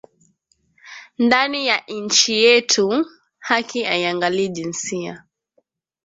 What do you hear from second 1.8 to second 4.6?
inchi yetu haki aiangalii